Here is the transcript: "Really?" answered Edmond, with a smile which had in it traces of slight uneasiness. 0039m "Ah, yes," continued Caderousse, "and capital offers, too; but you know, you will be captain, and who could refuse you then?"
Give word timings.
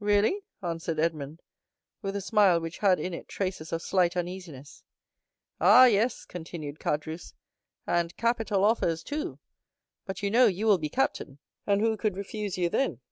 "Really?" 0.00 0.40
answered 0.62 0.98
Edmond, 0.98 1.42
with 2.00 2.16
a 2.16 2.22
smile 2.22 2.58
which 2.60 2.78
had 2.78 2.98
in 2.98 3.12
it 3.12 3.28
traces 3.28 3.74
of 3.74 3.82
slight 3.82 4.16
uneasiness. 4.16 4.82
0039m 5.56 5.56
"Ah, 5.60 5.84
yes," 5.84 6.24
continued 6.24 6.78
Caderousse, 6.78 7.34
"and 7.86 8.16
capital 8.16 8.64
offers, 8.64 9.02
too; 9.02 9.38
but 10.06 10.22
you 10.22 10.30
know, 10.30 10.46
you 10.46 10.64
will 10.66 10.78
be 10.78 10.88
captain, 10.88 11.40
and 11.66 11.82
who 11.82 11.98
could 11.98 12.16
refuse 12.16 12.56
you 12.56 12.70
then?" 12.70 13.02